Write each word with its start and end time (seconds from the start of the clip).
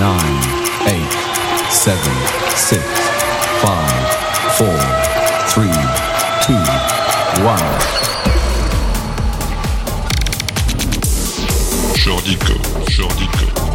nine, 0.00 0.42
eight, 0.88 1.12
seven, 1.70 2.14
six, 2.56 2.82
five, 3.60 4.06
four, 4.56 4.80
three, 5.52 5.76
two, 6.40 6.56
one. 7.44 7.60
Jordico, 11.94 12.56
Jordico, 12.88 13.69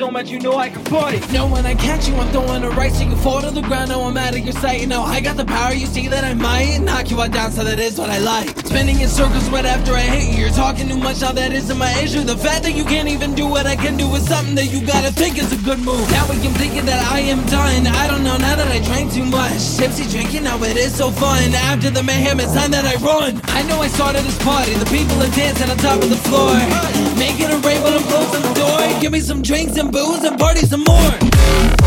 so 0.00 0.10
much, 0.10 0.30
you 0.30 0.40
know 0.40 0.56
I 0.56 0.70
can 0.70 0.82
party. 0.84 1.20
No, 1.30 1.46
when 1.46 1.66
I 1.66 1.74
catch 1.74 2.08
you, 2.08 2.14
I'm 2.14 2.32
throwing 2.32 2.62
it 2.62 2.68
right 2.68 2.90
so 2.90 3.04
you 3.04 3.14
fall 3.16 3.42
to 3.42 3.50
the 3.50 3.60
ground. 3.60 3.90
Now 3.90 4.00
I'm 4.00 4.16
out 4.16 4.32
of 4.32 4.38
your 4.40 4.54
sight. 4.54 4.88
Now 4.88 5.02
I 5.02 5.20
got 5.20 5.36
the 5.36 5.44
power, 5.44 5.74
you 5.74 5.84
see 5.84 6.08
that 6.08 6.24
I 6.24 6.32
might 6.32 6.78
knock 6.78 7.10
you 7.10 7.20
out 7.20 7.32
down, 7.32 7.52
so 7.52 7.64
that 7.64 7.78
is 7.78 7.98
what 7.98 8.08
I 8.08 8.16
like. 8.16 8.59
Spinning 8.70 9.00
in 9.00 9.08
circles 9.08 9.50
right 9.50 9.66
after 9.66 9.94
I 9.94 10.02
hit 10.02 10.30
you. 10.30 10.46
You're 10.46 10.54
talking 10.54 10.88
too 10.88 10.96
much, 10.96 11.20
now 11.22 11.32
that 11.32 11.52
isn't 11.52 11.76
my 11.76 11.90
issue. 11.98 12.22
The 12.22 12.38
fact 12.38 12.62
that 12.62 12.70
you 12.70 12.84
can't 12.84 13.08
even 13.08 13.34
do 13.34 13.44
what 13.44 13.66
I 13.66 13.74
can 13.74 13.96
do 13.96 14.06
is 14.14 14.22
something 14.24 14.54
that 14.54 14.70
you 14.70 14.78
gotta 14.86 15.10
think 15.10 15.38
is 15.42 15.50
a 15.50 15.58
good 15.66 15.80
move. 15.80 16.06
Now 16.12 16.22
we 16.30 16.38
can 16.38 16.54
thinking 16.54 16.86
that 16.86 17.02
I 17.10 17.18
am 17.18 17.42
done. 17.50 17.88
I 17.88 18.06
don't 18.06 18.22
know 18.22 18.38
now 18.38 18.54
that 18.54 18.70
I 18.70 18.78
drank 18.86 19.12
too 19.12 19.24
much. 19.26 19.58
Tipsy 19.74 20.06
drinking, 20.06 20.44
now 20.44 20.62
it 20.62 20.76
is 20.76 20.94
so 20.94 21.10
fun. 21.10 21.50
After 21.66 21.90
the 21.90 22.04
mayhem, 22.04 22.38
it's 22.38 22.54
time 22.54 22.70
that 22.70 22.86
I 22.86 22.94
run. 23.02 23.42
I 23.58 23.66
know 23.66 23.82
I 23.82 23.88
started 23.88 24.22
this 24.22 24.38
party, 24.38 24.74
the 24.74 24.86
people 24.86 25.18
are 25.18 25.34
dancing 25.34 25.68
on 25.68 25.76
top 25.78 25.98
of 25.98 26.08
the 26.08 26.22
floor. 26.30 26.54
Make 27.18 27.42
it 27.42 27.50
a 27.50 27.58
rave 27.66 27.82
when 27.82 27.94
I'm 27.98 28.06
closing 28.06 28.42
the 28.46 28.54
door. 28.54 28.78
Give 29.00 29.10
me 29.10 29.18
some 29.18 29.42
drinks 29.42 29.78
and 29.78 29.90
booze 29.90 30.22
and 30.22 30.38
party 30.38 30.62
some 30.62 30.84
more. 30.86 31.79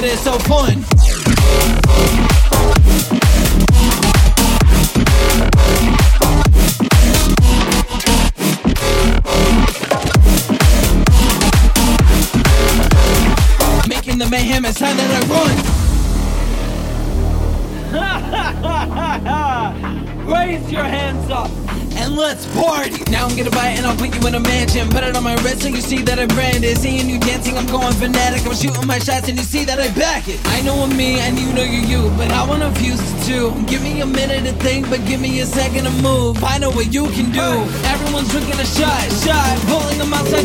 But 0.00 0.08
it's 0.08 0.22
so 0.22 0.38
fun. 0.38 0.97
Let's 22.28 22.44
party. 22.52 22.92
Now 23.10 23.26
I'm 23.26 23.34
gonna 23.34 23.50
buy 23.50 23.72
it 23.72 23.78
and 23.78 23.86
I'll 23.86 23.96
put 23.96 24.12
you 24.14 24.20
in 24.28 24.34
a 24.34 24.40
mansion. 24.40 24.86
Put 24.90 25.02
it 25.02 25.16
on 25.16 25.24
my 25.24 25.34
wrist 25.42 25.62
so 25.62 25.68
you 25.68 25.80
see 25.80 26.02
that 26.02 26.18
I 26.18 26.26
brand 26.26 26.62
it. 26.62 26.76
Seeing 26.76 27.08
you 27.08 27.18
dancing, 27.18 27.56
I'm 27.56 27.66
going 27.66 27.94
fanatic. 27.94 28.44
I'm 28.44 28.54
shooting 28.54 28.86
my 28.86 28.98
shots 28.98 29.28
and 29.30 29.38
you 29.38 29.44
see 29.44 29.64
that 29.64 29.80
I 29.80 29.88
back 29.96 30.28
it. 30.28 30.38
I 30.56 30.60
know 30.60 30.76
I'm 30.84 30.94
me 30.94 31.20
and 31.20 31.38
you 31.38 31.48
know 31.56 31.64
you're 31.64 31.88
you, 31.88 32.02
but 32.20 32.28
I 32.30 32.44
wanna 32.46 32.70
fuse 32.74 33.00
the 33.00 33.16
two. 33.24 33.46
Give 33.64 33.80
me 33.82 34.02
a 34.02 34.06
minute 34.06 34.44
to 34.44 34.52
think, 34.64 34.90
but 34.90 35.00
give 35.06 35.22
me 35.22 35.40
a 35.40 35.46
second 35.46 35.84
to 35.84 35.94
move. 36.02 36.44
I 36.44 36.58
know 36.58 36.70
what 36.70 36.92
you 36.92 37.08
can 37.16 37.32
do. 37.32 37.50
Everyone's 37.88 38.28
drinking 38.28 38.60
a 38.60 38.68
shot, 38.76 39.04
shot, 39.24 39.52
pulling 39.64 39.96
them 39.96 40.12
outside 40.12 40.37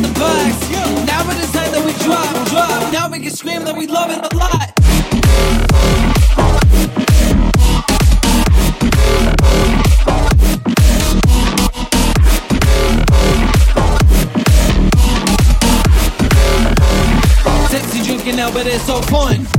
so 18.85 19.01
fun. 19.03 19.52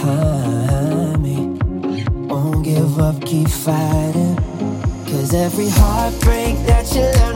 behind 0.00 1.22
me. 1.22 1.36
Won't 2.26 2.64
give 2.64 2.98
up, 2.98 3.20
keep 3.24 3.48
fighting. 3.48 4.36
Cause 5.06 5.34
every 5.34 5.68
heartbreak 5.68 6.56
that 6.66 6.94
you 6.94 7.02
learn. 7.02 7.29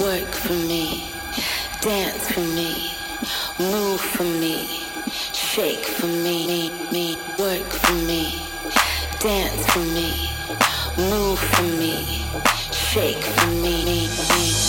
Work 0.00 0.28
for 0.34 0.52
me, 0.52 1.04
dance 1.80 2.30
for 2.30 2.40
me, 2.40 2.92
move 3.58 3.98
for 3.98 4.24
me, 4.24 4.68
shake 5.32 5.86
for 5.86 6.06
me, 6.06 6.46
me, 6.46 6.70
me. 6.92 7.16
Work 7.38 7.64
for 7.64 7.94
me, 7.94 8.38
dance 9.20 9.66
for 9.72 9.78
me, 9.78 10.28
move 10.98 11.38
for 11.38 11.62
me, 11.62 12.22
shake 12.72 13.24
for 13.24 13.46
me, 13.46 13.84
me, 13.86 14.08
me. 14.08 14.65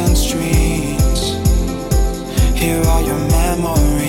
And 0.00 0.16
streets. 0.16 1.32
Here 2.56 2.80
are 2.82 3.02
your 3.02 3.18
memories. 3.18 4.07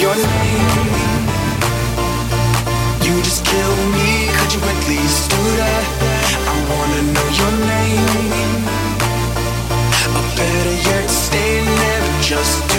your 0.00 0.14
name. 0.16 0.88
You 3.04 3.20
just 3.22 3.44
kill 3.44 3.76
me, 3.96 4.28
could 4.36 4.52
you 4.54 4.60
at 4.72 4.88
least 4.88 5.30
do 5.30 5.42
that? 5.60 5.84
I 6.48 6.56
wanna 6.70 7.02
know 7.14 7.28
your 7.40 7.52
name. 7.74 8.64
Or 10.16 10.24
better 10.38 10.76
yet, 10.88 11.10
stay 11.10 11.60
there, 11.60 12.22
just 12.22 12.69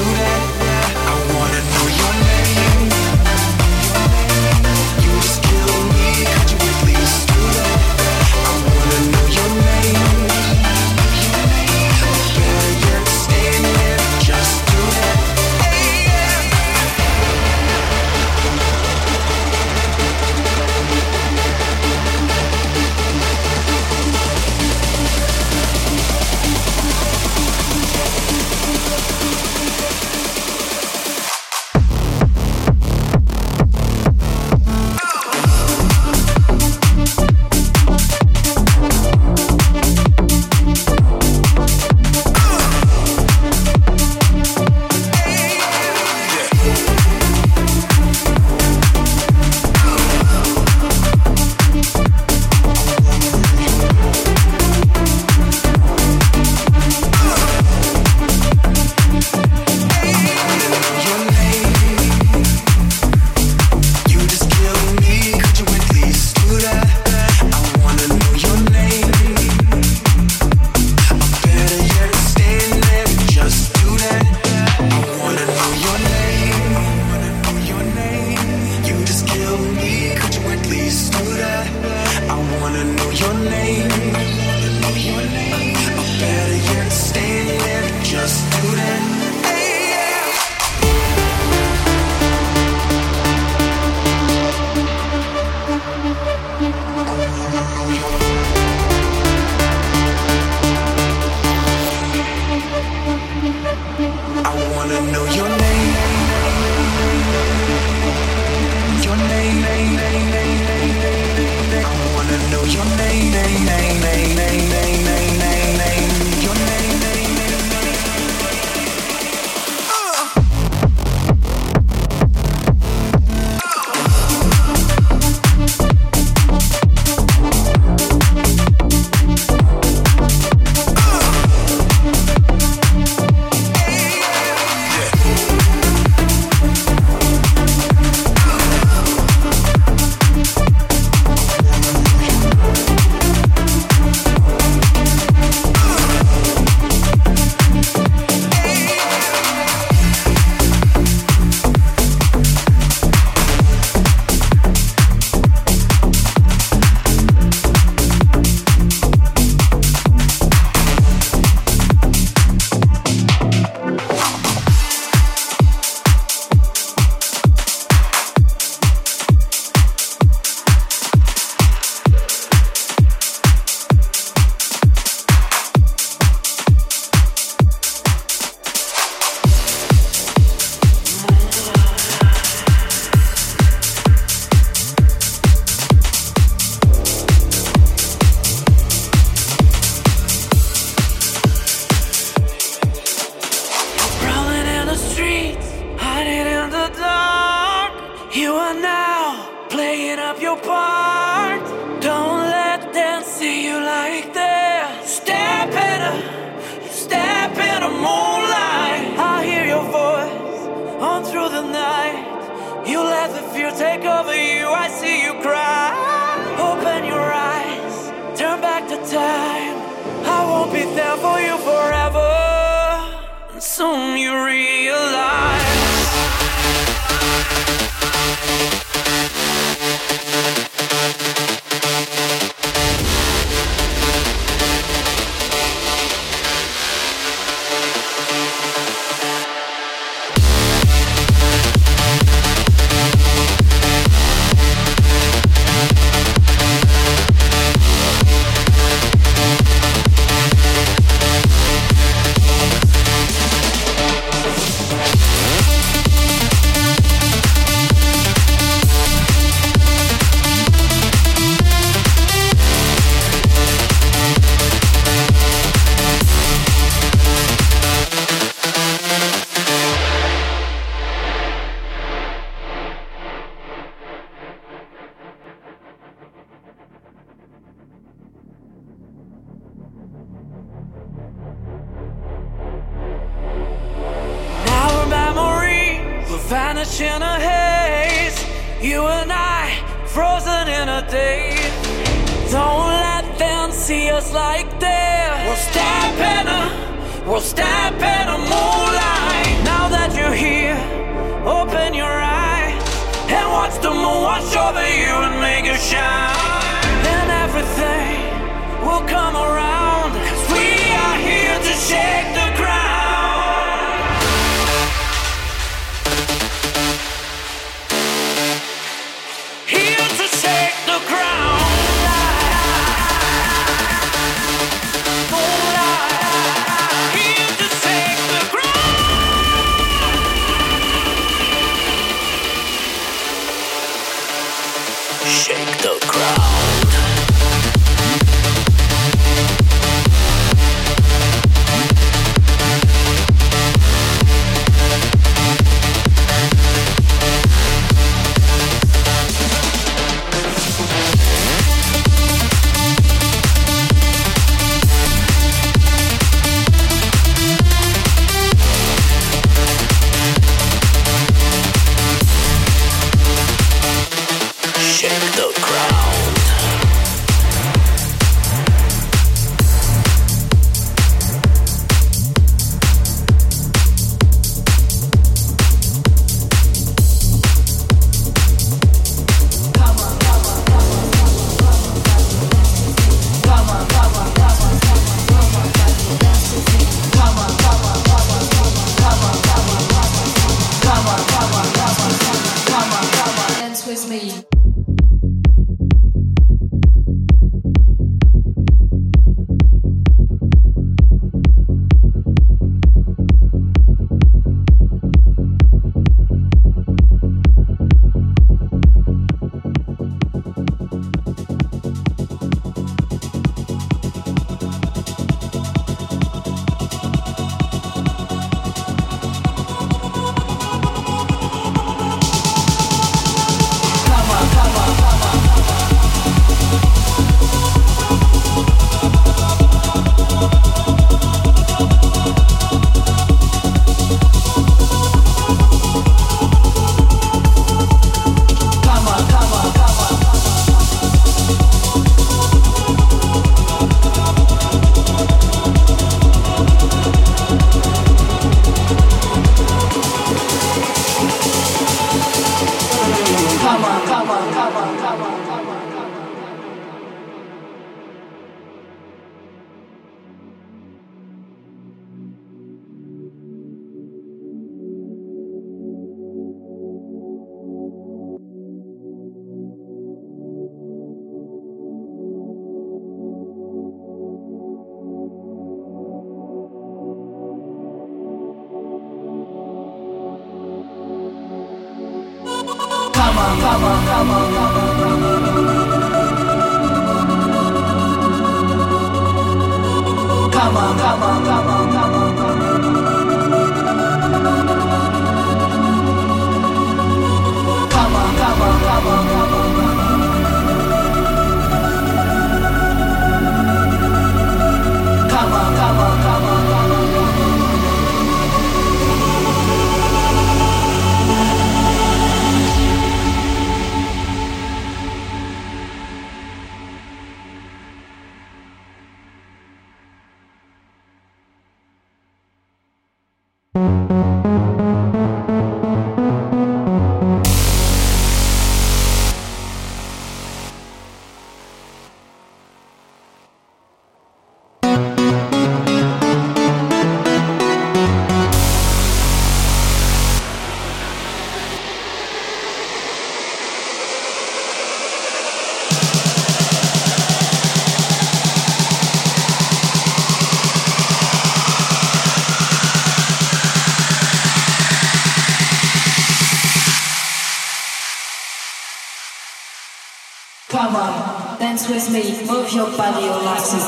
assume 223.82 224.16
you're 224.16 224.41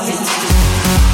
your 0.02 1.13